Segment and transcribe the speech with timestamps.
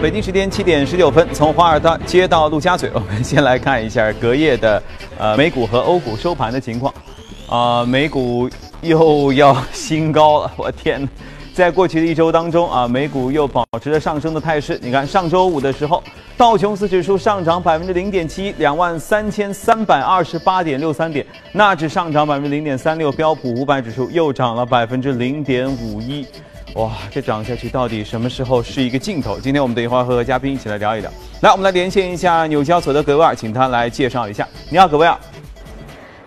[0.00, 4.80] 北京时间七点十九分，从华尔道街到陆家嘴， 我们先来看一下隔夜的
[5.18, 6.94] 呃美股和欧股收盘的情况。
[7.48, 8.48] 啊，美股
[8.80, 11.06] 又要新高了，我天！
[11.52, 14.78] 在过去的一周当中啊，美股又保持着上升的态势。
[14.80, 16.00] 你看，上周五的时候，
[16.36, 26.24] 道琼斯指数上涨百分之零点七，两万三千三百二十八点六三点；纳指上涨百分之零点三六，标普五百指数又涨了百分之零点五一。
[26.74, 29.38] 哇，这涨下去到底什么时候是一个尽头？
[29.40, 31.10] 今天我们等一会儿和嘉宾一起来聊一聊。
[31.40, 34.46] 来，我们来连线一下纽交所的格威尔，请他来介绍一下。
[34.70, 35.16] 你好，格威尔。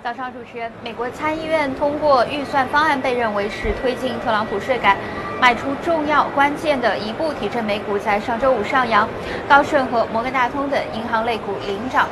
[0.03, 4.97] 早上，主持人，美国参议院通过预算方案，被认为是推进特朗普税改
[5.39, 9.07] 迈出重要关键的一步，提振美股在上周五上扬，
[9.47, 12.07] 高盛和摩根大通等银行类股领涨。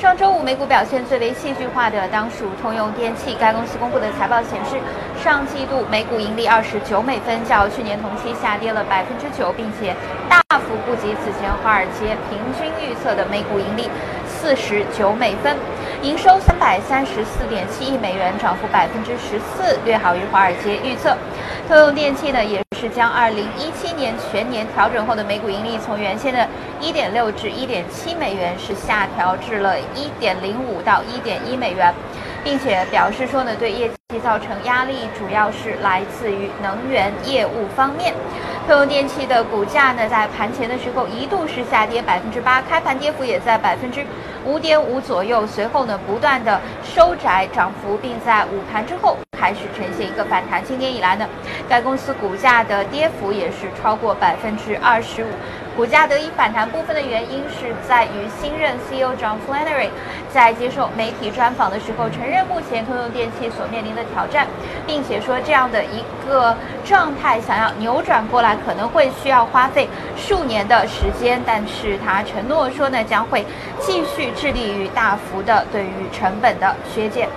[0.00, 4.80] 上周五美股表现最为戏剧化的当属通用电气，该公司公布的财报显示，
[5.22, 9.94] 上季度每股盈利二十九美分，较去年同期下跌了百分之九，并且
[10.26, 13.90] 大幅不及此前华尔街平均预测的每股盈利
[14.26, 15.54] 四十九美分。
[16.00, 21.14] 营收三百三十四点七亿美元，涨幅百分之十四，略好于华尔街预测。
[21.70, 26.44] 通用电气呢，也是将二零一七年全年调整后的每股盈利从原先的
[26.80, 31.94] 一点六至一点七美元，是下调至了一点零五到一点一美元，
[32.42, 38.12] 并且表示说呢，对业绩造成压力主要是来自于能源业务方面。
[38.66, 44.04] 通用电气的股价呢，在盘前的时候一度是下跌百分之八，开盘跌幅也在百分之。
[44.46, 50.62] 五点五左右，随后呢不断的收窄涨幅，并在午盘之后开始呈现一个反弹。
[50.64, 51.26] 今年以来呢，
[51.68, 55.28] 该公司股价的跌幅也是超过百分之二十五。
[55.76, 59.88] 股价得以反弹部分的原因是在于新任 CEO John Flannery
[60.30, 64.46] 在接受媒体专访的时候承认，目前通用电气所面临的挑战，
[64.86, 66.54] 并且说这样的一个
[66.84, 71.40] 状态想要扭转过来，可能会需要花费数年的时间。
[71.46, 73.46] 但是他承诺说呢，将会
[73.78, 77.28] 继续致力于大幅的对于成本的削减。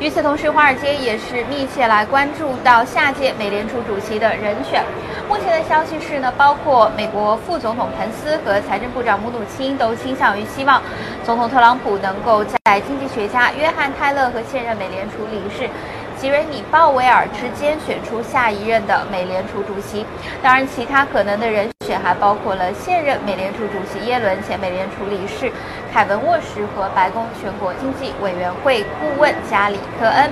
[0.00, 4.80] 与此同时，华尔街也是密切来关注到下届美联储主席的人选。
[5.28, 10.80] 目前的消息是呢，包括美国副总统彭斯和财政部长姆努钦都倾向于希望
[11.24, 15.68] 总统特朗普能够在经济学家约翰泰勒和现任美联储理事
[16.16, 20.06] 吉瑞米鲍威尔之间选出下一任的美联储主席。
[20.40, 25.52] 当然，其他可能的人选还包括了现任美联储主席耶伦、前美联储理事
[25.92, 30.30] 凯文沃什和白宫全国经济委员会顾问加里科恩。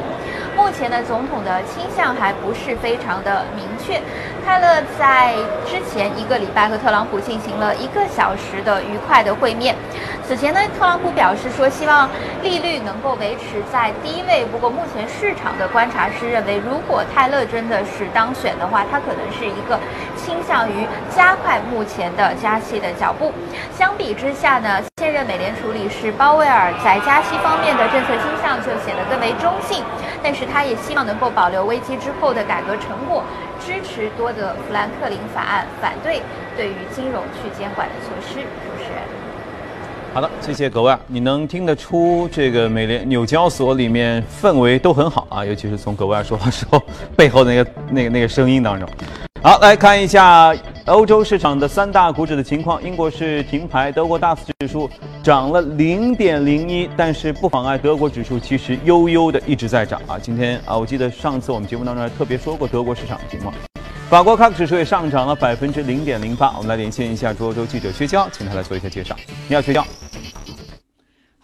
[0.56, 4.00] 目前呢，总统的倾向还不是非常的明确。
[4.44, 5.34] 泰勒在
[5.66, 9.74] 之前一个礼拜和特朗普进行了一个小时的愉快的会面。
[10.26, 12.08] 此前呢，特朗普表示说希望
[12.42, 14.46] 利率能够维持在低位。
[14.46, 19.78] 不过目前市场的观察师认为，如果泰勒真的是当选的话，他可能是一个
[20.16, 23.30] 倾向于加快目前的加息的脚步。
[23.76, 29.84] 相比之下呢，现任美联储理事鲍威尔在加息方面的政策倾向就显得更为中性。
[30.22, 33.22] 但是他也希望能够保留危机之后的改革成果，
[33.60, 36.22] 支持多德·富兰克林法案，反对
[36.56, 38.36] 对于金融去监管的措施。
[38.36, 39.02] 主持人，
[40.14, 40.96] 好的，谢谢各位。
[41.06, 46.82] 你能听得出这个美联纽交所里面氛围都很好啊，尤其是从格威尔说话时候
[47.14, 48.88] 背后那个那个那个声音当中。
[49.42, 50.54] 好，来看一下
[50.86, 52.80] 欧洲市场的三大股指的情况。
[52.80, 54.88] 英国是停牌，德国 DAX 指数
[55.20, 60.16] 涨了零点零一，但是不妨碍德国指数其实悠悠的一直在涨啊。
[60.16, 63.52] 今天啊，我记得上次我们节目当中还特别说过德国市场的情况。
[64.08, 66.54] 法国 CAC 指数也上涨了百分之零点零八。
[66.56, 69.16] 我们来连线一下驻欧洲记者薛娇，请他来做一下介绍。
[69.48, 69.84] 你好，薛娇。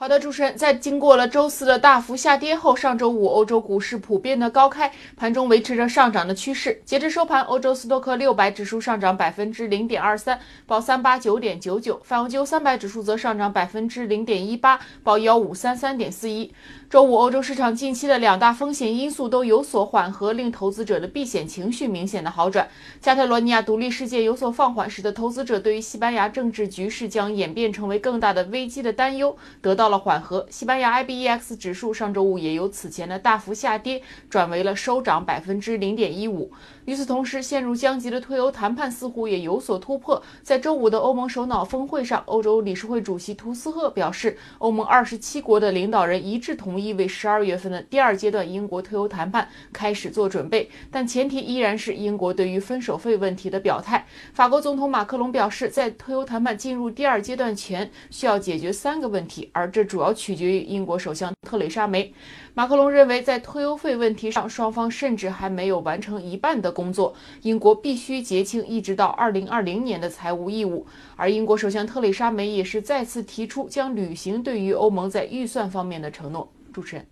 [0.02, 6.82] 好的，主持人，在经过了周四的大幅下跌后，上周五欧洲股市普遍的高开，盘中维持着上涨的趋势。
[6.84, 16.53] 截至收盘，欧洲斯托克六百指数上涨百分之零点二三，报三八九点九九；泛欧三百指数则上涨百分之零点一八，报幺五三三点四一。
[16.92, 22.68] 周五，欧洲市场近期的两大风险因素都有所缓和，令投资者的避险情绪明显的好转。
[23.00, 30.47] 加泰罗尼亚独立事件有所放缓，使得投资者对于西班牙政治局势将演变成为更大的危机的担忧得到了缓和。
[30.50, 36.53] 西班牙 IBEX 指数上周五也由此前的大幅下跌转为了收涨百分之零点一五。
[36.84, 40.20] 与此同时，陷入僵局的退欧谈判似乎也有所突破。
[40.42, 54.04] 在周五的欧盟首脑峰会上，欧洲理事会主席图斯赫表示，欧盟二十七国的领导人一致同意为十二月份的第二阶段英国退欧谈判开始做准备，但前提依然是英国对于分手费问题的表态。
[54.32, 62.12] 法国总统马克龙表示，在退欧谈判进入第二阶段前，需要解决三个问题，而这主要取决于英国首相特蕾莎梅。
[62.54, 70.86] 马克龙认为，在退欧费问题上，双方甚至还没有完成一半的工作，英国必须结清一直到二零二零年的财务义务。
[71.15, 76.51] 而英国首相特蕾莎梅也是再次提出将履行对于欧盟在预算方面的承诺。
[76.72, 77.07] 主持人，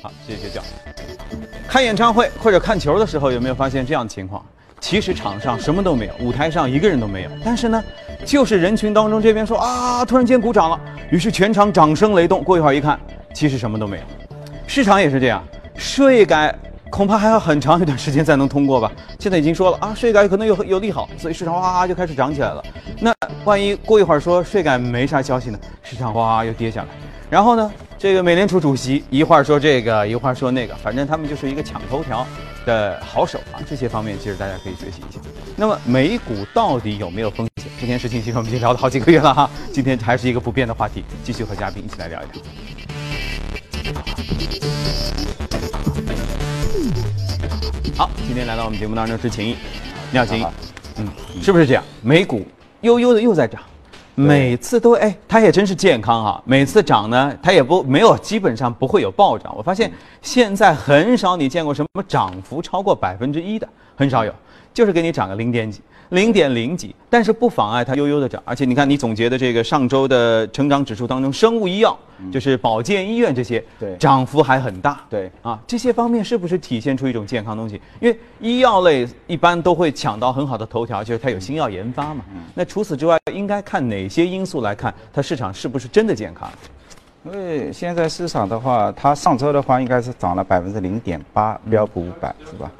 [0.00, 0.64] 好，谢谢学长。
[1.68, 4.44] 看演唱会或者看球的时候，有没有发现这样的情况？
[4.80, 7.82] 其实场上什么都没有，舞台上一个人都没有，但是呢，
[8.24, 10.78] 就是人群当中这边说啊，突然间鼓掌了，
[11.10, 12.44] 于是全场掌声雷动。
[12.44, 13.00] 过一会儿一看，
[13.34, 14.02] 其实什么都没有。
[14.66, 15.42] 市场也是这样，
[15.74, 16.54] 税改
[16.94, 18.92] 恐怕还要很长一段时间才能通过吧。
[19.18, 22.62] 现在已经说了啊，税改可能有有利好，所以市场哗哗就开始涨起来了。
[23.00, 23.12] 那
[23.44, 25.58] 万一过一会儿说税改没啥消息呢？
[25.82, 26.88] 市场哗哗又跌下来。
[27.28, 27.68] 然后呢，
[27.98, 32.24] 这个美联储主席一会儿说这个，一会儿说那个，反正他们就是一个抢头条。
[32.64, 35.20] 的好手啊，这些方面其实大家可以学习一下。
[35.54, 37.70] 那么美股到底有没有风险？
[37.78, 42.26] 这件事情其实我们已经聊了好几个月了哈，今天还是一个不变的话题，继续和嘉宾一起来聊一
[44.72, 44.83] 聊。
[47.96, 49.56] 好，今天来到我们节目当中是秦毅，
[50.10, 50.44] 你好秦毅，
[50.96, 51.06] 嗯，
[51.40, 51.84] 是不是这样？
[52.02, 52.44] 美股
[52.80, 53.62] 悠悠的又在涨。
[54.16, 56.42] 每次都哎，它也真是健康啊。
[56.44, 59.54] 每次涨呢，它也不没有，基本上不会有暴涨。
[59.56, 59.92] 我发现
[60.22, 64.34] 现在很少你见过什么涨幅超过百分之一的，很少有，
[64.72, 65.80] 就是给你涨个零点几。
[66.10, 68.42] 零点零几，但是不妨碍它悠悠的涨。
[68.44, 71.98] 而且你看，你总结的这个上周的成长指数当中，生物医药
[72.32, 75.00] 就是保健医院这些，对，涨幅还很大。
[75.08, 77.80] 对啊，这些方面是不是体现出一种健康东西？
[78.00, 82.24] 因为医药类一般都会抢到很好的头条，就是它有新药研发嘛。
[82.54, 86.48] 那除此之外，应该看哪些因素来看它市场是不是真的健康？
[87.24, 92.70] 因为现在市场的话，它上周的话应该是涨了百分之零点八，标普五百是吧？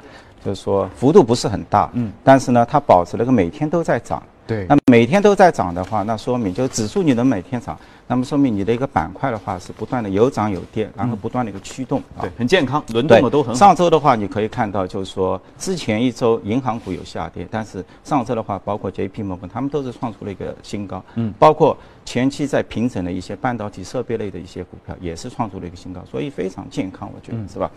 [0.45, 7.75] 就是说幅度不是很大，嗯，但是呢，它保持了个每天都在涨，对，那每天都在涨的话，那说明就指数你能每天涨，
[8.05, 13.55] 那么说明你的一个板块的话是不断的有涨有跌，然后不断的一个驱动，对，很健康，轮动的都很好。
[13.55, 21.75] 上周的话，你可以看到就是说之前一周银行股有下跌，但是上周的话，包括 J P 摩根他们都是创出了一个新高，嗯，包括
[22.05, 27.71] 前期在平整的一些半导体设备类的一些股票也是创出了一个新高，所以非常健康，我觉得是吧？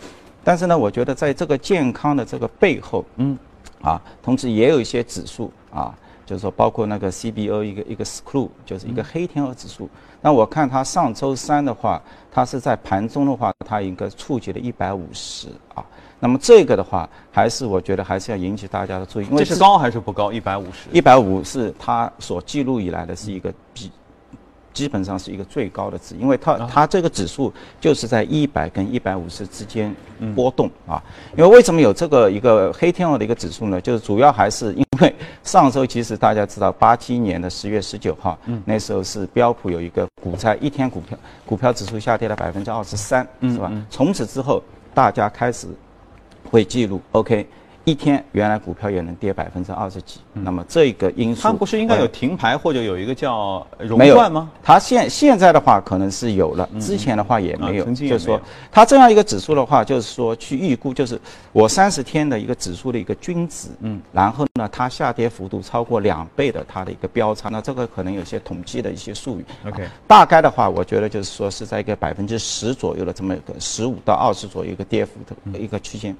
[0.48, 3.36] 但是呢，我觉得在这个健康的这个背后，嗯，
[3.82, 9.90] 啊，同时也有一些指数啊，就是说包括那个 CBO 一个一个 Screw，就是一个黑天鹅指数。
[10.22, 12.00] 那我看它上周三的话，
[12.32, 15.84] 它是在盘中的话，它应该触及了一百五十啊。
[16.18, 20.32] 那么这个的话，还是我觉得还是要引起大家的注意，因为这是高还是不高？
[20.32, 23.92] 一百五十，一百五是它所记录以来的是一个比。
[24.78, 29.92] 基本上是一个最高的值，因为它它这个指数就是在一百跟一百五十之间
[30.36, 31.02] 波动啊。
[31.36, 33.80] 因为为什么有这个一个黑天鹅的一个指数呢？
[33.80, 43.72] 就是主要还是因为上周其实大家知道，八七年的十月十九号，那时候是标普有一个股灾，一天股票股票指数下跌了百分之二十三，是吧？
[43.90, 44.62] 从此之后，
[44.94, 45.66] 大家开始
[46.48, 47.44] 会记录，OK。
[47.88, 54.50] 一天原来股票也能跌百分之二十几，那么这个因素，它不是应该有停牌或者有一个叫熔断吗？
[54.62, 57.86] 它现现在的话可能是有了，之前的话也没有。
[57.94, 58.38] 就是说，
[58.70, 61.18] 它这样一个指数的话，就是说去预估，就是
[61.50, 69.44] 我三十天的一个指数的一个均值，嗯，然后呢，它下跌幅度超过两倍的它的一个标差，那这个可能有些统计的一些术语。
[69.66, 75.12] OK，大概的话，我觉得就是说是在一个百分之十左右的这么一个十五到二十左右一个跌幅
[75.50, 76.14] 的一个区间。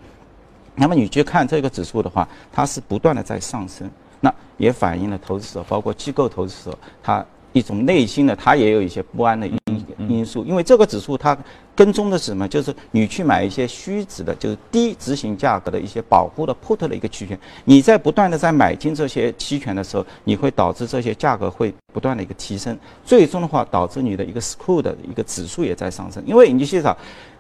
[0.78, 9.58] 那么你去看这个指数的话，它是不断的在上升，那也反映了投资者，包括机构投资者，他一种内心的，他也有一些不安的因
[10.08, 10.44] 因素。
[10.44, 11.37] 因为这个指数它
[11.75, 12.47] 跟踪的是什么？
[12.47, 17.37] 就是你去买一些虚值的，就是低执行价格的一些保护的 put 的一个期权。
[17.64, 26.23] 你在不断的在买进这些期权的时候，你会导致这些价格会不断的一个提升，最终的话导致你的一个 s c o o l 的一个指数也在上升。
[26.26, 26.97] 因为你去找。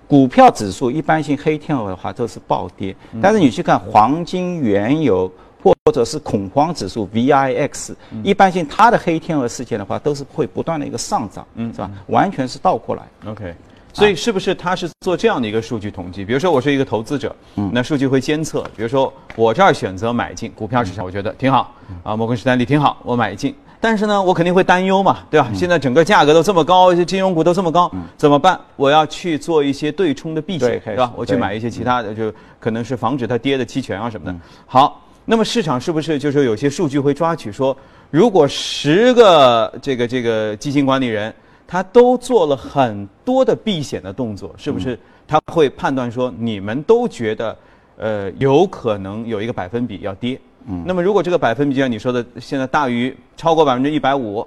[0.08, 5.30] 股票指数一般性黑天鹅的话都是暴跌，但是你去看黄金、原油
[5.62, 11.90] 或者是恐慌指数 VIX，一般性它的黑天鹅事件的话都是会不断的一个上涨，嗯，是吧？
[12.06, 13.02] 完全是倒过来。
[13.26, 13.54] OK，
[13.92, 16.24] 所以是不是它是做这样的一个数据统计？
[16.24, 23.54] 比如说我是一个投资者，嗯，那数据会监测，比如说我这儿选择买进股票市场，我觉得挺好，啊，摩根士丹利挺好，我买进。
[23.80, 25.48] 但是呢，我肯定会担忧嘛，对吧？
[25.54, 28.58] 现在整个价格都这么高，一些金融股都这么高，怎么办？
[28.76, 31.12] 我要去做一些对冲的避险，是吧？
[31.16, 34.36] 我去买一些其他的，就可能是防止它跌的期权啊什么的。
[34.66, 37.76] 好，那么市场是不是就是有些数据会抓取说，
[38.10, 41.32] 如果十个这个这个基金管理人
[41.66, 47.56] 他都做了很多的避险的动作，是不是他会判断说你们都觉得，
[47.96, 50.40] 呃，有可能有一个百分比要跌？
[50.84, 54.46] 那么，如果这个百分比就像你说的，现在大于超过百分之一百五，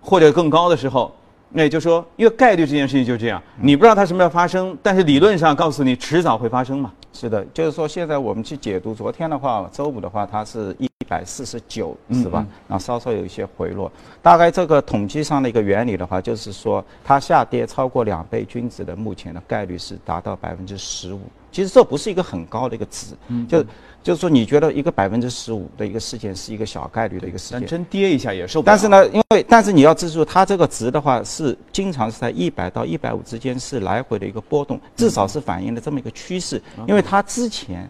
[0.00, 1.14] 或者更高的时候，
[1.50, 6.92] 那也就是说，因为概率这件事情就这样，你不知道它什么时候发生，但是理论上告诉你迟早会发生嘛。
[7.12, 12.46] 是的，就是说现在我们去解读，昨天的话，周五的话，它是一百四十九，是吧？
[12.68, 13.90] 然后稍稍有一些回落。
[14.22, 21.20] 大概这个统计上的一个原理的话，就是说它下跌超过两倍均值的，目前的概率是达到百分之十五。
[21.50, 23.16] 其实这不是一个很高的一个值，
[23.48, 23.64] 就
[24.08, 28.72] 就是说你觉得一个百分之十五的一个事件是一个小概率的一个事件，真跌一下也受不了。
[28.72, 36.58] 但是呢，因为但是你要记住，它这个值的话是经常是在一百到一百五之间是来回的一个波动，至少是反映了这么一个趋势。
[36.86, 37.86] 因为它之前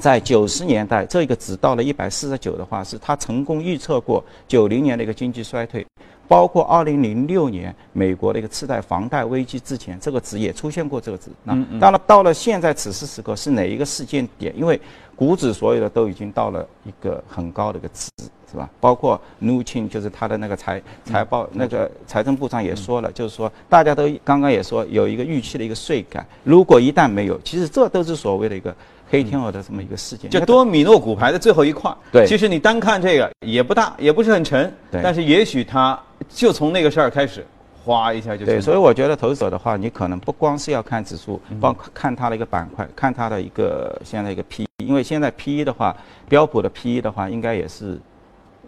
[0.00, 5.86] 在九十年代这个值到了一百四十九的话，是它成功预测过九零年的一个经济衰退。
[6.28, 11.30] 包括二零零六年美国的一个次贷房贷危机之前，这个值也出现过这个值。
[11.44, 14.52] 那当然到了现在此时此刻是哪一个事件点？
[14.58, 14.80] 因为
[15.16, 18.10] 股指所有的都已经到了一个很高的一个值，
[18.50, 18.70] 是吧？
[18.78, 28.72] 包括 n 庆就是他的那个财财报那个财政部长也说了，就是说大家都刚刚也说有一个预期的一个税改，如果一旦没有，其实这都是所谓的一个。
[29.08, 31.94] 黑天鹅的这么一个事件，就多米诺骨牌的最后一块。
[32.10, 34.68] 对，其实你单看这个也不大，也不是很沉。
[34.90, 35.96] 对，但是也许它
[36.28, 37.46] 就从那个事儿开始，
[37.86, 38.44] 哗一下就。
[38.44, 45.96] 对，所以我觉得投资者的话，你可能不光是要看指数，包括看它的一个板块，看它的一个现在一个 P，因为现在 P E 的话，
[46.28, 47.98] 标普的 P E 的话，应该也是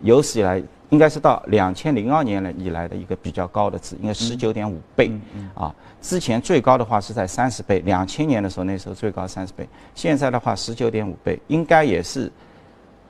[0.02, 0.62] 有史以来。
[0.90, 5.12] 应该是到两千零二年了以来的一个比较高的值，应该十九点五倍
[5.54, 5.70] 啊。
[6.00, 12.32] 之前最高的话是在三十倍，两千年的时候那时候最高三十倍，现在的话十九点五倍，应该也是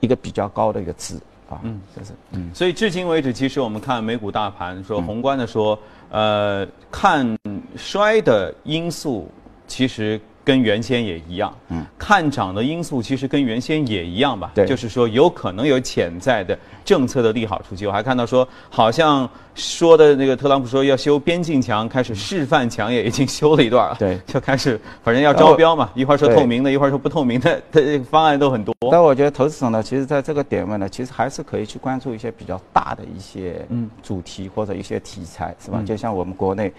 [0.01, 1.15] 一个比较高的一个值
[1.49, 1.61] 啊。
[1.63, 2.51] 嗯，这是嗯。
[2.53, 7.37] 所以至今为止，其实我们看美股大盘，说宏观的说，呃，看
[7.75, 9.29] 衰的因素
[9.67, 10.19] 其实。
[10.49, 17.85] 跟原先也一样，嗯，看涨的因素其实跟原先也一样吧，对，就是说有可能有潜在的政策的利好出击。
[17.85, 28.73] 我还看到说，好像说的那个特朗普说要修边境墙，开始示范墙也已经修了一段了，对， 就开始反正要招标嘛，一会儿说透明的，一会儿说不透明的，这方案都很多。
[28.91, 35.79] 但我觉得投资者呢，其实在这个点位呢，其实还是可以去关注一些比较大的一些嗯主题或者一些题材，是吧？
[35.85, 36.73] 就像我们国内。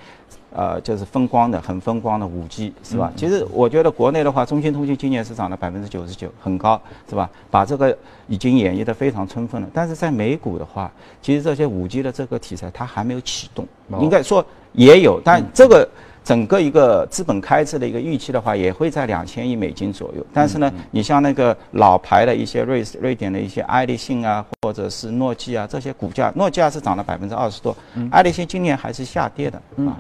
[0.53, 3.13] 呃，就是风光的，很风光的五 G 是吧？
[3.15, 7.31] 其实我觉得国内的话，中兴通讯今年是涨了百分之九十九，很高是吧？
[7.51, 9.69] 把这个已经演绎的非常充分了。
[9.73, 10.91] 但是在美股的话，
[11.23, 13.67] 其实这些五 G 的这个题材它还没有启动，
[14.01, 15.89] 应该说也有，但这个
[16.25, 20.27] 整个一个资本开支的一个预期的话，也会在两千亿美金左右。
[20.33, 27.77] 但是呢，你像那个老牌的一些瑞瑞典的一些爱立信啊，或者是诺基亚这些股价，诺基亚是涨了百分之二十多，
[28.11, 29.97] 爱立信今年还是下跌的啊。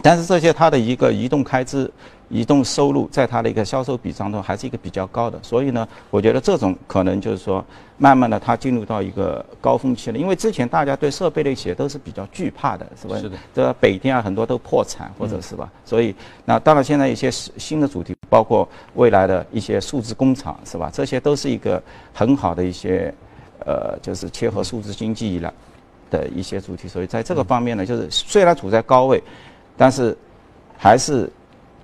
[0.00, 1.90] 但是这些它的一个移动开支、
[2.28, 7.62] 移动收入，在它的一个销售比当中还是一个比较高的，所以呢，我觉得这种可能就是说，
[7.98, 10.16] 慢慢的它进入到一个高峰期了。
[10.16, 13.18] 因为之前大家对设备类企业都是比较惧怕的，是吧？
[13.18, 13.36] 是的。
[13.54, 15.70] 这北电啊，很多都破产或者是吧？
[15.84, 16.14] 所以
[16.46, 20.90] 那当然现在一些新的主题，包括未来的一些数字工厂，是吧？
[20.90, 21.82] 这些都是一个
[22.14, 23.12] 很好的一些，
[23.66, 25.52] 呃，就是切合数字经济以来
[26.10, 26.88] 的一些主题。
[26.88, 29.22] 所以在这个方面呢，就是虽然处在高位。
[29.82, 30.16] 但是，
[30.78, 31.28] 还是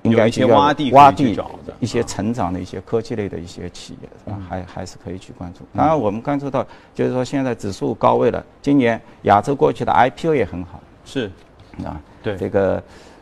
[0.02, 1.36] 应该去挖地挖地
[1.80, 4.38] 一些成长的一些科技类的一些企业，是吧？
[4.48, 5.60] 还还是可以去关注。
[5.74, 6.64] 当然，我们关注到
[6.94, 11.28] 就是说现在指数高位了，今年亚洲过去的 IPO 也很好，是
[11.84, 12.80] 啊，对这个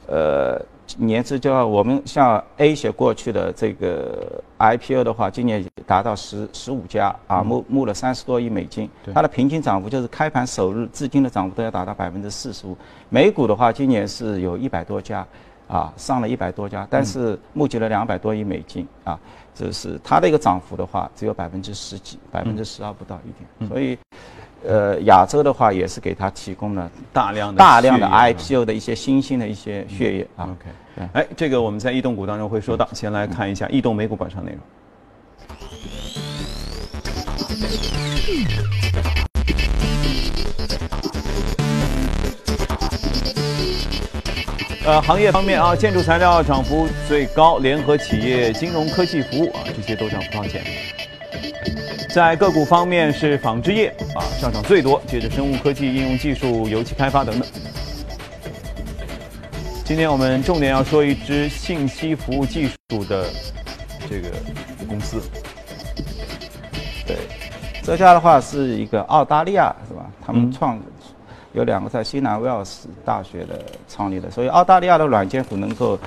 [0.09, 0.61] 呃。
[0.99, 12.77] 年资就要我们像 A 些过去的这个 IPO 的话，今年达到十十五家啊，募募了三十多亿美金，它的平均涨幅就是开盘首日至今的涨幅都要达到百分之四十五。
[13.09, 15.27] 美股的话，今年是有一百多家，
[15.67, 19.19] 啊，上了一百多家，但是募集了两百多亿美金啊，
[19.55, 23.99] 这是它的一个涨幅的话，只有百分之十几，百分之十二不到一点，所以。
[24.67, 30.45] 呃，亚洲的话也是给他提供了大量的大量的 IPO 的一些新兴的一些血液啊。
[30.45, 34.61] OK，哎，这个我们在异动股当中会说到，先来看一下异动美股板上内容。
[44.85, 50.63] 呃，行业方面啊，建筑材料涨幅最高，联合企业、金融科技服务啊，这些都涨幅放前。
[52.09, 57.47] 在个股方面是纺织业啊上涨最多，接着生物科技、应用技术、油气开发等等。
[59.85, 63.27] 今天我们重点要说一支信息服务技术的
[64.09, 64.31] 这个
[64.89, 65.21] 公司。
[67.07, 67.17] 对，
[67.83, 70.07] 这家的话是一个澳大利亚是吧？
[70.25, 70.79] 他们创
[71.53, 75.99] 有两个在西南威尔士大学的创立的，所以澳大利亚的软件股能够。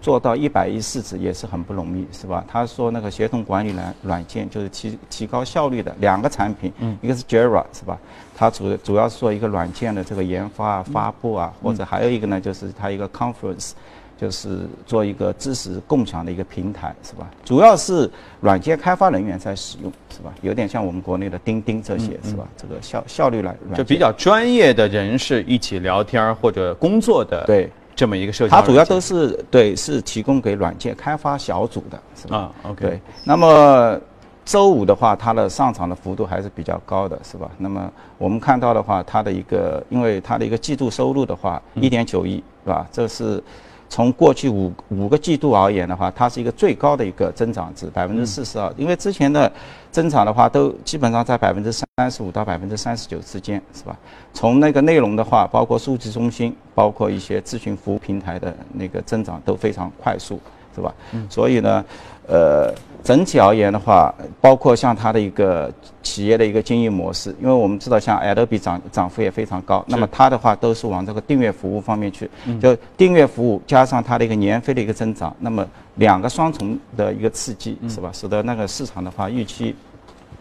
[0.00, 2.44] 做到一百亿市值也是很不容易，是吧？
[2.48, 7.98] 他说那个协同管理软软件就是提提高效率的两个产品，一个是 Jira 是吧？
[8.36, 13.72] 它主主要是做一个软件的这个研发啊、发布啊，或者还有一个呢，就是它一个 conference，
[14.18, 17.30] 就是做一个知识共享的一个平台，是吧？
[17.44, 20.34] 主要是软件开发人员在使用，是吧？
[20.42, 22.46] 有点像我们国内的钉钉这些，是吧？
[22.56, 27.70] 这个效效率来就比较专业的人士一起聊天或者工作的对。
[27.96, 32.36] 这么一个社交，它主要都是对，是提供给软件开发小组的，是吧？
[32.36, 32.86] 啊，OK。
[32.86, 33.98] 对，那么
[34.44, 37.50] 周五的话，它的上涨的幅度还是比较高的，是吧？
[37.58, 42.86] 那么我们看到的话，它的一个，因为它的一个季度收入的话，一点九亿，是吧？
[42.92, 43.42] 这是。
[43.88, 48.72] 从过去五五个季度而言的话，它是一个最高的一个增长值，百分之四十二。
[48.76, 49.50] 因为之前的
[49.90, 53.96] 增长的话，都基本上在百分之三十五到百分之三十九之间，是吧？
[54.32, 60.40] 从那个内容的话，包括数据中心，包括一些咨询服务平台的那个增长都非常快速，
[60.74, 60.94] 是吧？
[61.30, 61.84] 所以呢，
[62.26, 62.74] 呃。
[63.04, 65.72] 整体而言的话，包括像它的一个
[66.02, 72.28] 企业的一个经营模式，因为我们知道像 Adobe 涨涨幅也非常高，那么它的话都是往这个订阅服务方面去，
[72.60, 78.10] 就订阅服务加上它的一个年费的一个增长，那么两个双重的一个刺激是吧？
[78.12, 79.74] 使得那个市场的话预期，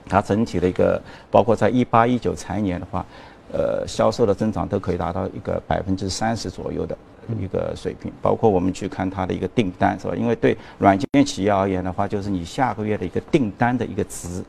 [0.08, 3.06] 它整体的一个包括在一八一九财年的话，
[3.52, 6.98] 呃，销售的增长都可以达到一个百分之三十左右的。
[7.40, 10.16] 一个水平，包括我们去看它的一个订单，是吧？
[10.16, 14.44] 因为对软件企业而言的话，就是你下个月的一个订单的一个值。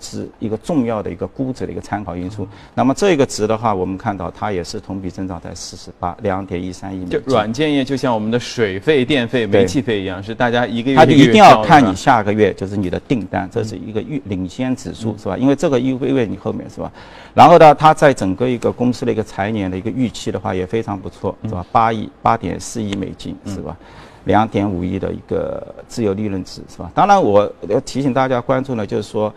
[0.00, 2.46] 是一个重要的一个估值的一个参考因素。
[2.74, 7.04] 那么这个值的话，我们看到它也是同比增长在四十八两点一三亿。
[7.06, 10.96] 就软件业就像我们的水费、电费、煤气费一样，是大家一个月。
[10.96, 15.36] 它就一定要看你下个月就是你的订单，这是一个预领先指数，是吧？
[15.36, 16.92] 因为这个意味你后面是吧？
[17.34, 21.64] 然后呢，它在整个一个公司的一个财年的一个预期的话也非常不错，是吧？
[21.72, 23.76] 八亿八点四亿美金，是吧？
[24.24, 26.90] 两点五亿的一个自由利润值，是吧？
[26.94, 29.32] 当然，我要提醒大家关注呢，就是说。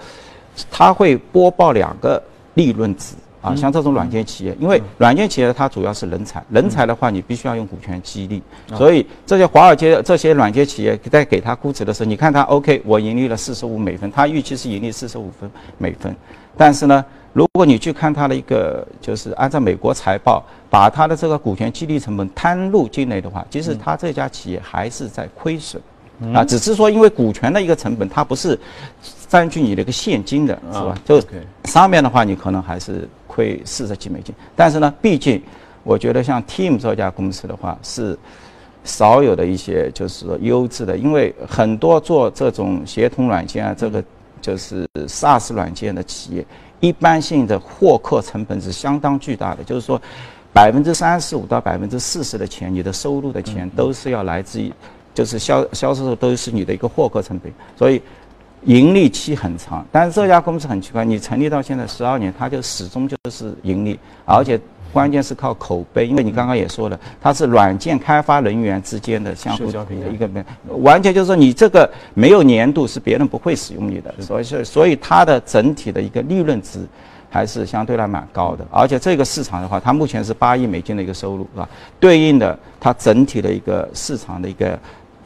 [0.69, 2.21] 它会播报两个
[2.53, 8.41] 利润值啊，像这种软件企业，因为软件企业它主要是人才，人才的话你必须要用股权激励，
[8.75, 16.15] 所以这些华尔街这些软件企业在给它估值的时候，你看它 OK，我盈利了四十五美分，它预期是盈利四十五分美分，
[16.55, 25.81] 但是呢，如果你去看它的一个就是按照美国财报，把它的这个股权激励成本摊入进来的话，其实它这家企业还是在亏损。
[26.35, 28.55] 啊，只是说因为股权的一个成本，它不是
[29.31, 30.93] 占据你的一个现金的，是吧？
[31.05, 31.23] 就
[31.63, 34.35] 上面的话，你可能还是亏四十几美金。
[34.57, 35.41] 但是呢， 毕竟
[35.83, 38.19] 我觉得像 Team 这家公司的话，是
[38.83, 44.03] 少有的一些就是说优质的，因为很多做这种协同软件啊，这个
[44.41, 46.45] 就是 SaaS 软件的企业，
[46.81, 50.01] 一般性的获客成本是相当巨大的，就是说
[50.51, 54.73] 百分之三十五到百分之四十的钱，你的收入的钱都是要来自于。
[55.13, 58.01] 就是销销售都是你的一个获客成本，所以
[58.65, 59.85] 盈利期很长。
[59.91, 64.59] 但是这家公司很奇怪，你成立到现在十二年，它就始终就是盈利，而且
[64.93, 66.05] 关键是靠口碑。
[66.05, 70.29] 因为你刚刚也说了，它是软件开发人员之间的相互的一个，
[70.79, 76.79] 完全就是说你这个没有年度是别人不会使用你的，所以是所以它的整体的一个利润值
[77.29, 78.65] 还是相对来蛮高的。
[78.69, 81.67] 而且这个市场的话，它目前是八亿美金的一个收入，是吧？
[81.99, 84.77] 对应的它整体的一个市场的一个。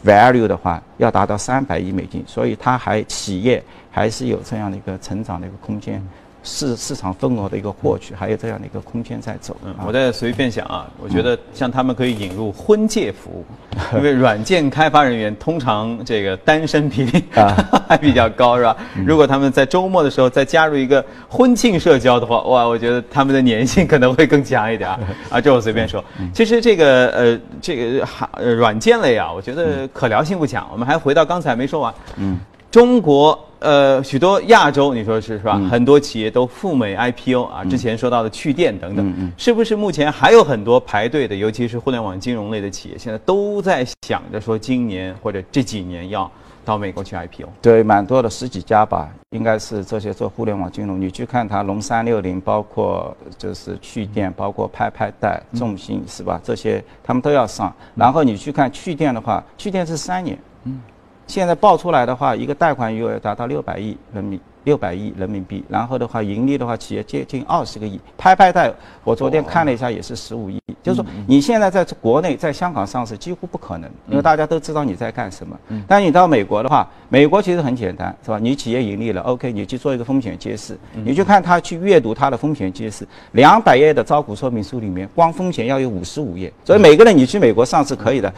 [0.06, 6.02] Value 的话要达到三百亿美金，所以它还企业还是有这样的一个成长的一个空间。
[6.46, 9.58] 市市场份额的一个获取，还有这样的一个空间在走。
[9.66, 13.46] 嗯，我在随便想啊，我觉得像他们可以引入婚介服务，
[13.98, 17.24] 因为软件开发人员通常这个单身比例
[17.90, 18.78] 还比较高，是吧？
[19.06, 25.00] 如果他们在周末的时候再加入一个婚庆社交的话，哇，我觉得他们的粘性可能会更强一点啊。
[25.30, 26.04] 啊，这我随便说。
[26.34, 30.68] 其实这个呃，这个哈软件类啊，我觉得可聊性不强。
[30.72, 31.94] 我们还回到刚才没说完。
[32.18, 32.40] 嗯。
[32.72, 35.58] 中国呃，许多亚洲，你说是是吧？
[35.72, 46.32] 很多企业都赴美 IPO 啊，之前说到的去电等等，是不是目前还有很多排队的，尤其是互联网金融类的企业，现在都在想着说今年或者这几年要
[46.64, 47.48] 到美国去 IPO？
[47.60, 51.02] 对，蛮多的，十几家吧，应该是这些做互联网金融。
[51.02, 56.40] 你去看它，龙三六零，包括就是去电，包括拍拍贷、众信是吧？
[56.44, 57.76] 这些他们都要上。
[57.96, 60.38] 然后你去看去电的话，去电是三年。
[60.66, 60.80] 嗯。
[61.28, 68.00] 现在报出来的话，一个贷款余额达到六百亿人民六百亿人民币，然后的话，盈利的话，企业接近二十个亿。
[68.18, 68.72] 拍拍贷，
[69.04, 70.60] 我昨天看了一下，也是十五亿。
[70.82, 75.58] 就是说，你现在在国内在香港上市几乎不可能，因为大家都知道你在干什么。
[75.88, 78.40] 但你到美国的话，美国其实很简单，是吧？
[78.40, 86.54] 你企业盈利了，OK，你去做一个风险揭示，你去看他去阅读他的风险揭示，两百页的招股说明书里面，光风险要有五十五页。
[86.64, 88.32] 所以每个人你去美国上市可以的。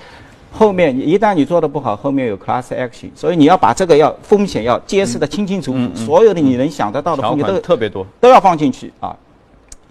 [0.51, 8.05] 后面一旦你做的不好，后面有 class action，所以你要把这个要风险要揭示的清清楚楚，所有的你能想得到的风险都特别多。
[8.19, 9.15] 都要放进去啊。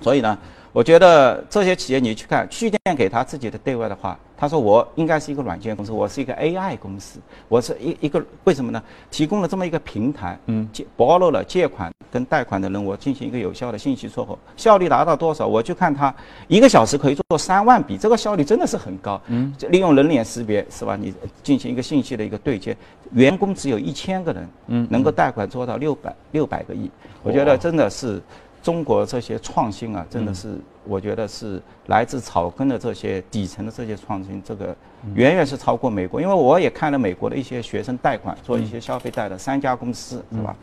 [0.00, 0.36] 所以呢，
[0.76, 8.82] 我觉得这些企业你去看，去年给他自己的对外的话，他说我应该是一个软件公司，我是一个 AI 公司，我是一一个为什么呢？
[9.10, 15.46] 提供了这么一个平台，嗯，借暴露了借款跟贷款的人，我进行一个有效的信息撮合，效率达到多少？
[15.46, 16.14] 我去看他
[16.46, 19.18] 一个小时可以做三万笔，这个效率真的是很高。
[19.28, 20.94] 嗯，利用人脸识别是吧？
[20.94, 22.76] 你进行一个信息的一个对接，
[23.12, 26.90] 员工只有一千个人，嗯，能够贷款做到六百六百个亿，
[27.22, 28.20] 我觉得真的是。
[28.66, 34.74] 中国这些创新啊，真的是我觉得是来自草根的这些底层的这些创新，这个
[35.14, 36.20] 远远是超过美国。
[36.20, 40.56] 因为我也看了美国的一些学生贷款，做一些消费贷的三家公司是吧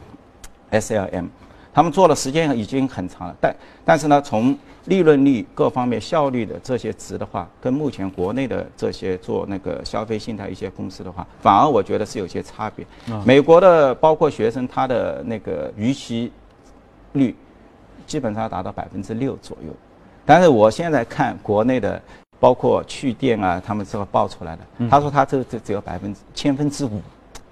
[0.72, 1.28] ？SLM，
[1.74, 4.54] 他们做的时间已经很长了，但但是呢，从
[4.88, 12.86] 利润率各方面效率的这些值的话，跟目前国内的这些做那个消费信贷一些公司的话，反而我觉得是有些差别。
[13.24, 16.30] 美国的包括学生他的那个逾期
[17.14, 17.34] 率。
[18.06, 19.74] 基本上达到百分之六左右，
[20.26, 22.02] 但是我现在看国内的，
[22.40, 27.02] 包括去电啊，他们这个报出来的，他说他这这只有百分之千分之五，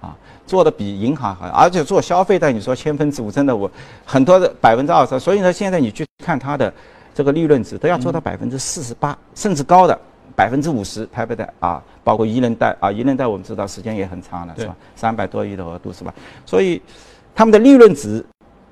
[0.00, 3.70] 啊，做的比银行好，而且做消费贷，你说千分之五，真的我
[4.04, 6.72] 很多的百分之二十，所以呢，现在你去看它的
[7.14, 9.98] 这个利润值都要做到百分之四十八，甚至高的
[10.36, 14.76] 百分之五十，拍拍贷啊，包括一人贷啊，一人贷我们知道时间也很长了，是吧？
[14.94, 16.14] 三百多亿的额度是吧？
[16.44, 16.80] 所以
[17.34, 18.24] 他们的利润值。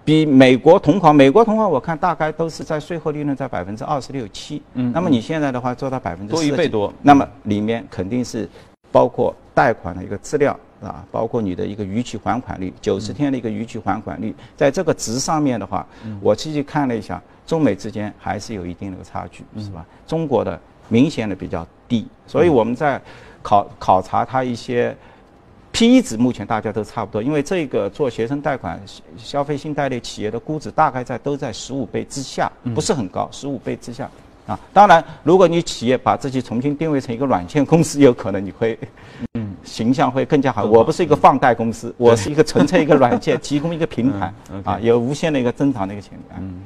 [0.04, 8.48] 比美国同行，美国同行我看大概都是在税后利润在百分之二十六七，嗯，那么你现在的话做到百分之多一倍多，那么里面肯定是
[8.90, 15.86] 包括贷款的一个质量啊，包括你的一个逾期还款率，九十天的一个逾期还款率，在这个值上面的话，
[16.20, 19.84] 我细细看了一下，中美之间还是有一定的差距，是吧？
[20.06, 20.58] 中国的
[20.88, 23.00] 明显的比较低，所以我们在
[23.42, 24.96] 考考察它一些。
[25.72, 28.80] P E 值目前大家都差不多，因为这个做学生贷款、
[29.16, 34.10] 消费信贷类企业的估值大概在都在十五倍之下，不是很高，十五倍之下。
[34.46, 38.76] 啊，当然，如果你企业把自己重新定位成一个软件公司，有可能你会，
[39.34, 40.64] 嗯， 形象会更加好。
[40.64, 44.32] 我不是一个放贷公司，我是一个纯粹一个软件， 提供一个平台，
[44.64, 46.22] 啊，有无限的一个增长的一个潜力。
[46.36, 46.62] 嗯。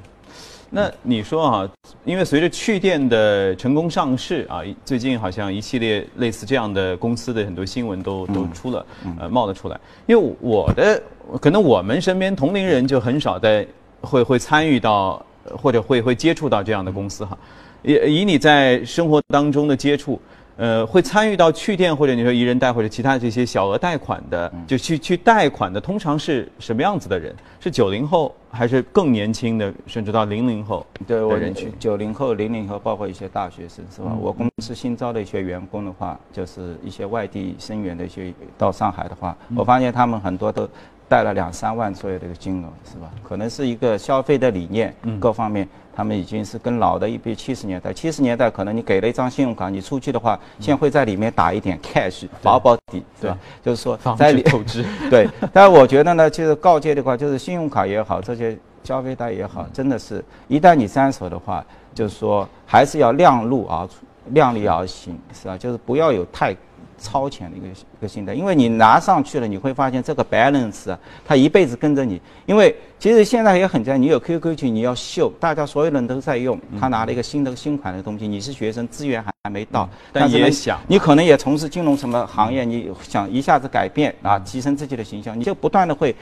[0.76, 1.70] 那你说啊，
[2.04, 8.84] 因为随着趣电的成功上市啊，最近好像一系列类似这样的公司的很多新闻都都出了，
[9.20, 9.78] 呃，冒了出来。
[10.06, 11.00] 因为我的
[11.40, 13.64] 可能我们身边同龄人就很少在
[14.00, 17.38] 会会参与到或者会会接触到这样的公司哈。
[17.84, 20.20] 以以你在生活当中的接触。
[20.56, 27.34] 呃，会参与到去店或者你说一人贷或者其他这些小额贷款的，就去去贷款的，通常是什么样子的人？
[27.58, 31.72] 是九零后还是更年轻的，甚至到零零后对我人群？
[31.78, 34.16] 九零后、零零后，包括一些大学生，是吧？
[34.20, 40.68] 我公司新招的一些员工的话，就是一些外地生源的一些到上海的话，我发现他们很多都
[41.08, 43.10] 贷了两三万左右的一个金额，是吧？
[43.24, 45.68] 可能是一个消费的理念，各方面。
[45.94, 53.38] 他们已经是跟老的一批七十年代，七十年代可能你给了一张信用卡，你出去的话，先会在里面打一点 cash 保保底，对吧？
[53.62, 54.84] 就是说在里透支。
[55.08, 63.94] 对，但我觉得呢，就是告诫的话，就是信用卡也好，这些消费贷也好，真的是一旦你沾手的话，就是说还是要量入而出，
[64.26, 65.56] 量力而行，是吧？
[65.56, 66.56] 就是不要有太。
[66.98, 72.20] 超前的一个一个心态，因为你拿上去了，你会发现这个 balance 啊，它一辈子跟着你。
[72.46, 76.58] 因为其实现在也很简单，你有 QQ 群，你要秀，大家所有人都在用。
[76.80, 86.14] 他拿了一个新的新款的东西，你是学生，资源还还没到，但也想，你可能也从事金融什么行业，你想一下子改变啊，提升自己的形象，你就不断的会。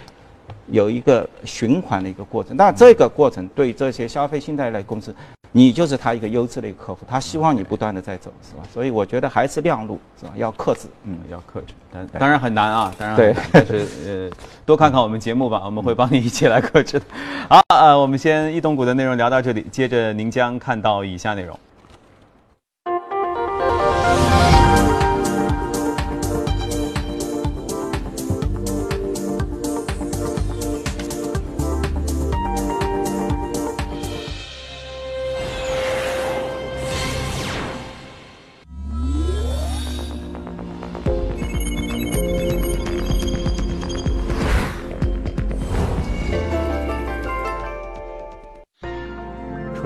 [0.69, 5.15] 有一个循环的一个过程，那这个过程对这些消费信贷类公司，
[5.55, 8.63] 你就是他一个优质的一个客户，他希望你不断的在走，是吧？
[8.73, 10.33] 所以我觉得还是量路，是吧？
[10.35, 17.05] 要克制，嗯，要克制，但当然很难啊，当然对， 但是呃，多看看我们节目吧，我们会帮你一起来克制的。
[17.49, 21.59] 好，呃，我们先易动股的内容聊到这里，接着您将看到以下内容。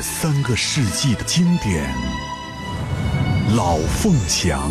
[0.00, 1.84] 三个世纪的经典，
[3.56, 4.70] 《老凤祥》。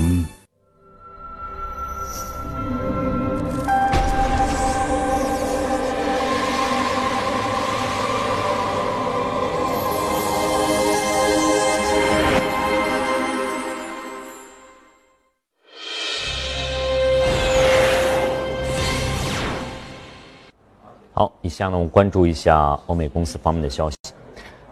[21.13, 23.95] 好，以下呢，我们关注一下欧美公司方面的消息。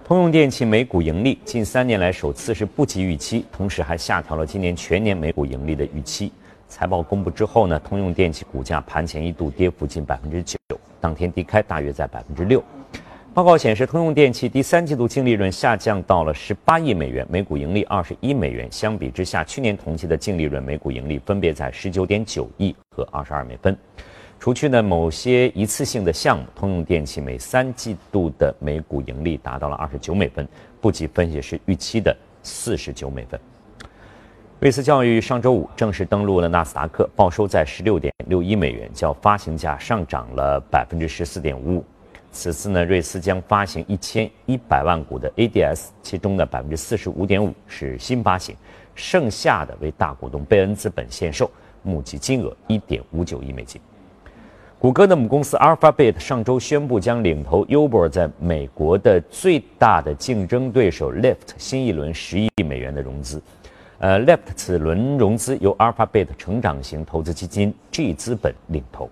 [0.05, 6.29] 通用电气每股盈利近三年来首次是不及预期，同时还下调了今年全年每股盈利的预期。
[6.67, 10.57] 财报公布之后呢，通用电气股价盘前一度跌幅近百分之九，
[10.99, 12.61] 当天低开大约在百分之六。
[13.33, 18.69] 报告显示，通用电气第三季度净利润下降到了十八亿美元，每股盈利二十一美元。
[18.69, 23.75] 相比之下，去年同期的净利润每股盈利分别在十九点九亿和二十二美分。
[24.43, 30.45] 除去呢某些一次性的项目，通用电气每三季度的每股盈利达到了二十九美分，
[30.81, 33.39] 不及分析师预期的四十九美分。
[34.59, 41.85] 瑞思教育上周五正式登陆了纳斯达克，报收在十六点六一美元，较发行价上涨了百分之十四点五五。
[42.33, 48.53] 此次呢，瑞思将发行一千一百万股的 ADS，其中的百分之四十五点五是新发行，
[48.93, 51.49] 剩下的为大股东贝恩资本限售，
[51.81, 53.79] 募集金额一点五九亿美金。
[54.83, 63.41] 谷歌的母公司 Alphabet 上周宣布将领投 Uber 在美国的最大的竞争对手 Lyft 新一轮十亿美元的融资。
[63.99, 69.09] 呃，Lyft 此轮融资由 Alphabet 成长型投资基金 G 资本领投，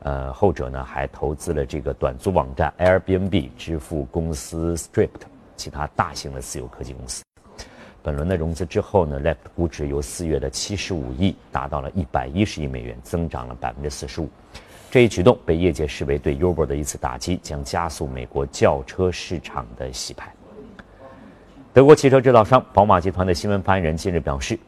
[0.00, 5.08] 呃，后者呢还投资了这个短租网站 Airbnb、支付公司 Stripe
[5.56, 7.22] 其他大型的私有科技公司。
[8.02, 14.28] 本轮的融资之后呢，Lyft 估值由四月的七十五亿达到了一百一十亿美元，增长了百分之四十五。
[14.92, 20.30] 这一举动被业界视为对 Uber 的一次打击，将加速美国轿车市场的洗牌。
[21.72, 24.58] 德国汽车制造商宝马集团的新闻发言人近日表示，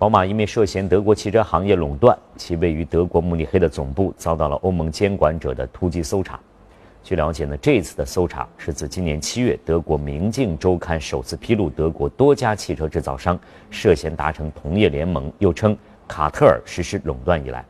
[0.00, 6.40] 宝马因为涉嫌德国汽车行业垄断，其位于德国慕尼黑的总部遭到了欧盟监管者的突击搜查。
[7.04, 13.38] 据了解呢，这次的搜查是自今年七月德国《明镜周刊》首次披露德国多家汽车制造商
[13.70, 17.64] 涉嫌达成同业联盟，又称卡特尔实施垄断以来。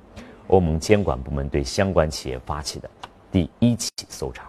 [0.53, 2.89] 欧盟监管部门对相关企业发起的
[3.31, 4.45] 第一起搜查。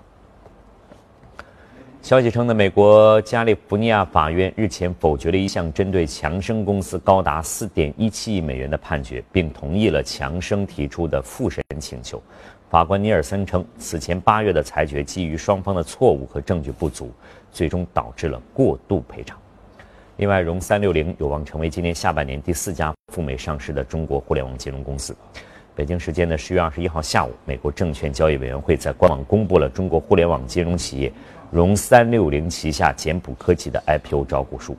[2.01, 12.21] 消息称呢，美国加利福尼亚法院日前否决了一项针对强生公司高达四点一七亿美元的判决，并同意了强生提出的复审请求。
[12.69, 17.09] 法官尼尔森称，此前八月的裁决基于双方的错误和证据不足，
[17.53, 19.39] 最终导致了过度赔偿。
[20.17, 25.15] 另外，融三六零有望成为今年下半年第四家赴美上市的中国互联网金融公司。
[25.75, 31.11] 北京时间的十月二十一号下午，美国证券交易委员会在官网公布了中国互联网金融企业
[31.49, 34.77] 融三六零旗下简谱科技的 IPO 招股书。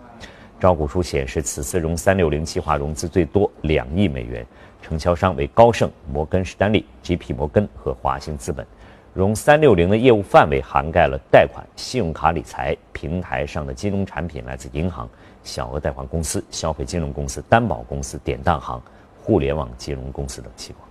[0.61, 4.47] 招股书显示，此次融三六零计划融资最多两亿美元，
[4.81, 7.33] 承销商为高盛、摩根士丹利、J.P.
[7.33, 8.65] 摩根和华兴资本。
[9.13, 15.09] 融三六零的业务范围涵盖了贷款、信用卡理财、平台上的金融产品来自银行、
[15.43, 18.81] 小额贷款公司、消费金融公司、担保公司、典当行。
[19.25, 20.89] 互联网金融公司等期望。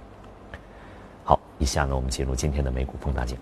[1.23, 3.37] 好，以下呢，我们进入今天的美股放大镜。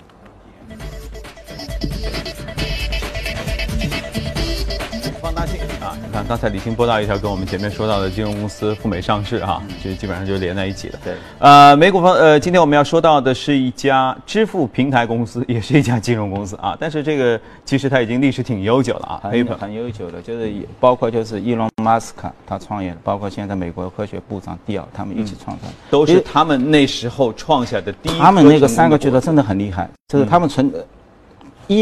[6.11, 10.99] 看刚才李欣播到一条跟我们前面说到的金融公司赴美上市哈，就基本上就连在一起的。
[11.03, 28.19] 对，呃，美股方呃，今天我们要说到的是一家支付平台公司，也是一家金融公司啊， 但是这个其实它已经历史挺悠久了啊，很很悠久的，就是包括就是伊隆马斯克他创业的，包括现在美国科学部长蒂尔他们一起创办，都是他们那时候创下的第一。
[28.19, 30.69] 他们那个三个觉得真的很厉害，就是他们存。
[30.69, 30.73] 易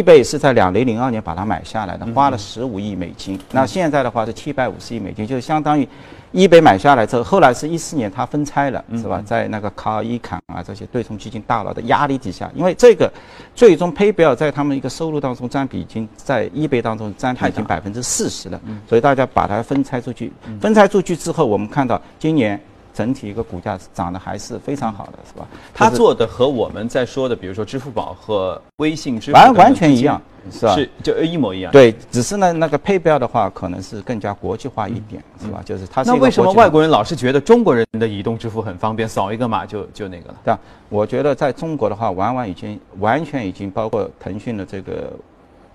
[0.04, 3.40] 贝是在两零零二年把它买下来的，花了十五亿美金。
[3.52, 5.88] 那现在的话是七百五十亿美金，就是相当于
[6.32, 9.20] 易贝买下来之后，后来是一四年它分拆了，是吧？
[9.26, 13.12] 在那个卡尔伊坎啊这些对冲基金大佬的压力底下，因为这个
[13.56, 20.32] 最终 PayPal 在他们一个收入当中占比已经在易贝当中占比已经百分之四十了，所以大家把它分拆出去。
[20.62, 22.60] 分拆出去之后，我们看到今年。
[23.00, 25.48] 整体一个股价涨得还是非常好的，是吧？
[25.74, 30.76] 他做的和我们在说的，比如说支付宝和微信支付完完全一样，是吧？
[30.76, 31.72] 是就一模一样。
[31.72, 35.62] 对，只是呢，那个配标的话，可能是更加国际化一点，是吧？
[35.64, 36.04] 就是它。
[36.04, 40.36] 那为什么外国人老是觉得中国人的移动支付很方便，扫一个码就就那个了？
[40.44, 40.54] 对，
[40.90, 45.14] 我觉得在中国的话，往往已经完全已经包括腾讯的这个。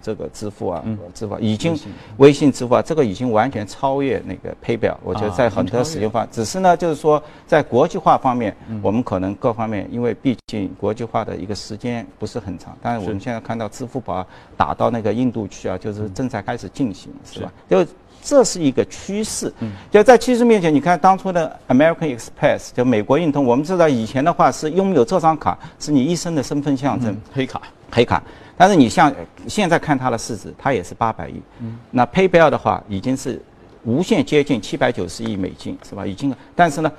[0.04, 1.74] 这个支付啊，支付已经
[2.18, 5.00] 微信支付啊，这个已经完全超越那个 pay 表。
[5.02, 12.76] 我觉得在很多使用方，只是呢，就是说在国际化方面，我们可能各方面，因为毕竟国际化的一个时间不是很长。
[12.82, 14.26] 但是我们现在看到支付宝
[14.58, 17.50] 打到那个印度去啊，就是正在开始进行，是吧？
[17.66, 17.86] 就
[18.22, 19.50] 这是一个趋势。
[19.90, 28.22] 就在趋势面前，你看当初的 American Express 就美国运通，我们知道以前的话是拥有这张卡是你一生的身份象征，黑卡，黑卡。
[28.56, 29.12] 但是你像
[29.48, 31.42] 现在看它的市值，它也是八百亿。
[31.60, 31.78] 嗯。
[31.90, 33.40] 那 PayPal 的话已经是
[33.84, 36.06] 无限接近七百九十亿美金，是吧？
[36.06, 36.34] 已经。
[36.54, 36.92] 但是呢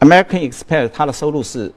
[0.00, 1.72] ，American Express 它的收入是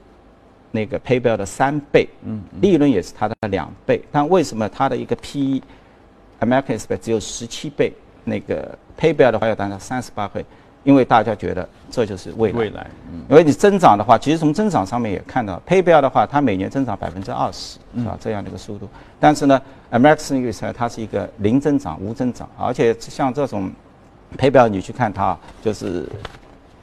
[0.70, 4.02] 那个 PayPal 的三倍，嗯，利润也是它的两倍。
[4.10, 7.92] 但为什么它的一个 P/E，American Express 只有十七倍，
[8.24, 10.44] 那个 PayPal 的话要达到三十八倍？
[10.84, 12.58] 因为大家觉得这就是未来。
[12.58, 18.16] 未来，嗯，因为你增长的话，其实从增长上面也看到，PayPal 的话，它每年增长百分之二十，是吧？
[18.20, 18.88] 这样的一个速度。
[19.20, 19.60] 但是呢
[19.90, 23.70] ，American Express 它是一个零增长、无增长，而且像这种
[24.38, 26.08] PayPal，你去看它，就是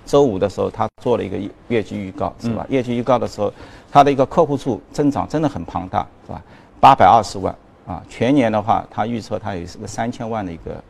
[0.06, 1.38] 周五的时候，它做了一个
[1.70, 2.66] 业绩预告，是吧？
[2.70, 3.52] 业绩预告的时候，
[3.92, 6.42] 它的一个客户数增长真的很庞大，是吧？
[6.80, 7.56] 八百二十万
[7.88, 10.84] 啊，全年的话，它预测它也是个三千万的一个。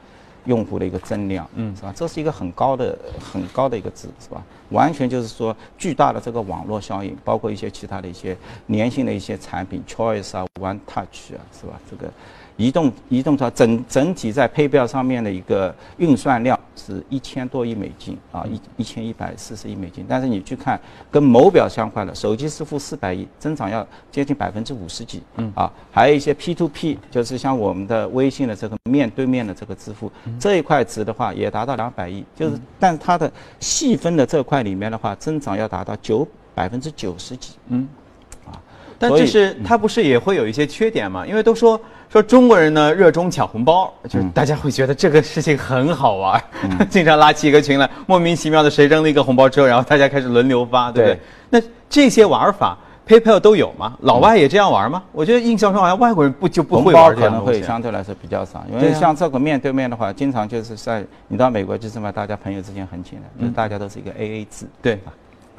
[0.46, 1.94] 用户的一个增量，嗯，是吧？
[1.96, 4.44] 这是一个很高的、很高的一个值，是吧？
[4.70, 8.36] 完全就是说巨大的这个网络效应，包括一些其他的一些
[8.68, 11.80] 粘性的一些产品，Choice 啊，One Touch 啊，是吧？
[11.90, 12.12] 这个。
[12.58, 20.06] 移动移动它整整体在配表上面的一个运算量是一千多亿美金啊，一一千一百四十亿美金。
[20.08, 20.80] 但是你去看
[21.12, 32.24] 跟某表相关的手机支付四百亿，增长要接近百分之五十几，嗯啊，还有一些 P to P，就是像我们的微信的这个面对面的这个支付这一块值的话，也达到两百亿。
[32.36, 37.88] 就是，但它的细分的这块里面的话，增长要达到九百分之九十几，嗯。
[38.98, 41.28] 但这是它不是也会有一些缺点嘛？
[41.28, 41.78] 因为都说
[42.16, 46.42] 说中国人呢热衷抢红包，就是大家会觉得这个事情很好玩，
[46.90, 51.20] 经常拉起一个群来，莫名其妙的谁扔了一个红包之后，然后大家开始轮流发，对不对？
[51.50, 53.98] 那这些玩法，PayPal 都有吗？
[54.00, 55.04] 老外也这样玩吗？
[55.12, 64.98] 我觉得印象中好像外国人不就不会玩这样可能会相对来说比较少，因为像这个面对面的话，经常就是在你到美国就是嘛，大家朋友之间很简单，就大家都是一个 AA 制，对。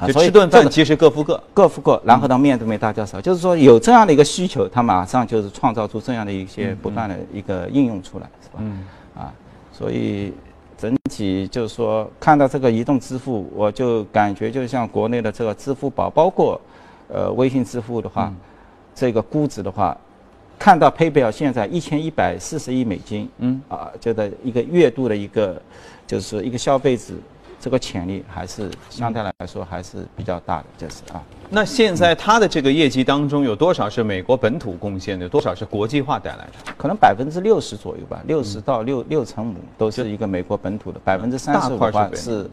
[0.06, 8.58] 就吃顿饭，其实各付各，各付各，然后到面对面大家少，就是说有这样的一个需求，他马上就是创造出这样的一些不断的一个应用出来，是吧？
[8.58, 8.84] 嗯，
[9.16, 9.32] 啊，
[9.72, 10.34] 所以
[10.76, 16.60] 整体就是说看到这个移动支付，我就感觉就像国内的这个支付宝，包括
[17.08, 18.30] 呃微信支付的话，
[18.94, 19.96] 这个估值的话，
[20.58, 25.58] 看到 PayPal 现在一千一百四十亿美金，嗯，啊，就在一个月度的一个
[26.06, 27.14] 就是一个消费值。
[27.66, 31.20] 这个潜力还是相对来说还是比较大的，就是啊。
[31.50, 36.72] 那现在它的这个业绩当中有多少是美国本土贡献的，多少是国际化带来的？
[36.78, 42.48] 可能百分之六十左右吧，六十到六六成五都是一个美国本土的，百分之三十五是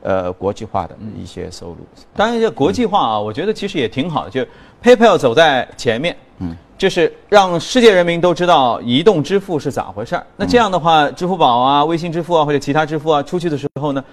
[0.00, 1.78] 呃国际化的一些收入。
[2.14, 4.46] 当然，这国际化啊，我觉得其实也挺好的，就
[4.80, 6.16] PayPal 走在前面。
[6.42, 6.56] 嗯。
[6.76, 10.26] 就是让世界人民都知道移动支付是咋回事儿。
[10.36, 14.04] 那这样的话，支付宝啊、微信支付啊或者其他支付啊出去的时候呢，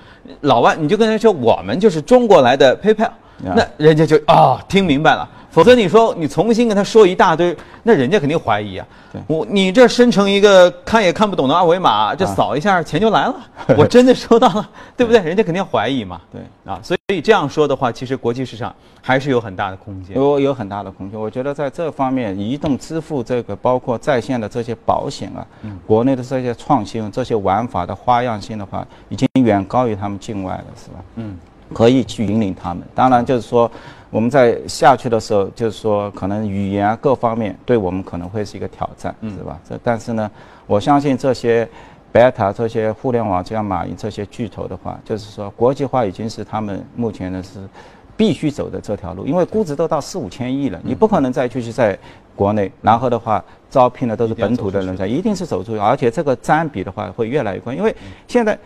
[0.42, 3.10] 老外你就跟他说我们就是中国来的 PayPal，
[3.44, 5.28] 那人家就啊听明白了。
[5.52, 8.86] 否则你说你重新跟他说一大堆，那人家肯定怀疑啊。
[9.26, 13.36] 我你这生成一个看也看不懂的二维码，这扫一下钱就来了，
[13.76, 15.20] 我真的收到了， 对不对？
[15.24, 16.22] 人家肯定怀疑嘛。
[16.32, 16.40] 对
[16.72, 20.16] 啊，所以这样说的话，其实国际市场还是有很大的空间。
[20.16, 21.20] 有有很大的空间。
[21.20, 25.42] 我觉得在这方面，移动支付这个包括在线的这些保险啊，
[25.88, 31.00] 国内的这些创新、这些玩法的花样性的话，已经远高于他们境外了，是吧？
[31.16, 31.36] 嗯，
[31.74, 32.84] 可以去引领他们。
[32.94, 33.70] 当然就是说。
[34.12, 39.60] 我们在下去的时候，就是说，可能语言啊各方面对我们可能会是一个挑战，是吧？
[39.70, 40.32] 这但是呢，
[40.66, 41.70] 我相信这些
[42.12, 47.60] ，beta 这些互联网，像马云这些巨头的话，就是说，国际化已经是他们目前呢是
[48.18, 51.96] 必须走的这条路，因为估值都到四五千亿了，你不可能再继续在
[52.36, 57.96] 国内，然后的话招聘的都是本土的人才，一定是走出去，而且这个占比的话会越来越高，因为
[58.28, 58.58] 现在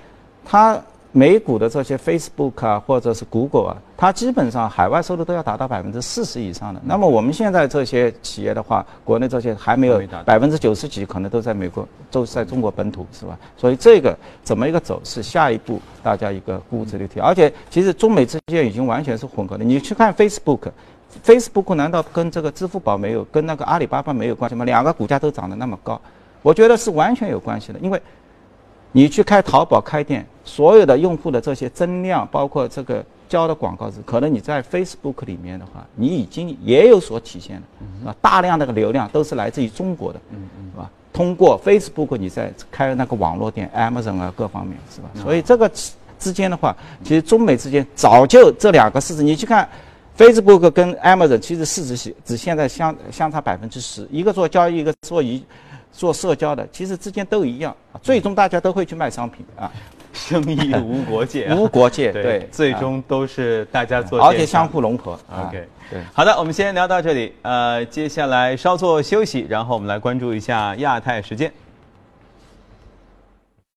[0.46, 0.82] 他。
[1.16, 6.82] 美股的这些 Facebook 啊，或者是 Google 啊，它基本上海外收入都要达到百分之四十以上的。
[6.84, 13.38] 那么我们现在这些企业的话，国内这些还没有百分之九十几，可能都在美国，都在中国本土，是吧？
[13.56, 19.64] 所以这个怎么一个走势，下一步大家一个估值的提，而且其实中美之间已经完全是混合的。
[19.64, 24.66] 你去看 Facebook，Facebook 难道跟这个支付宝没有，跟那个阿里巴巴没有关系吗？
[24.66, 26.02] 两个股价都涨得那么高，
[26.42, 28.02] 我觉得是完全有关系的，因为。
[28.96, 40.90] 你去开淘宝开店，所有的用户的这些增量，包括这个交的广告词，可能你在 Facebook 里面的话，你已经也有所体现了，啊，大量的流量都是来自于中国的，是吧？
[41.14, 45.10] 通过 Facebook 你在开那个网络店，Amazon 啊各方面是吧？
[45.16, 45.72] 所以这个
[46.20, 49.68] 之间的话，其实中美之间早就这两个市值，你去看
[50.18, 55.44] Facebook 跟 Amazon，其实市值只现在相相差百分之十，一个做交易，一个做一。
[55.96, 59.72] 做社交的，其实之间都一样啊，最终大家都会去卖商品啊，
[60.14, 65.20] 生意无国界， 无国界，对，最终都是大家做，而且相互融合。
[65.30, 71.52] OK，对，好的，我们先聊到这里，呃，接下来稍作休息，然后我们来关注一下亚太时间。